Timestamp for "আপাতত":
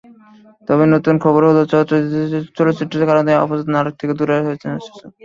3.43-3.67